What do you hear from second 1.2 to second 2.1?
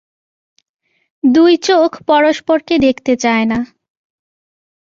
দুটো চোখ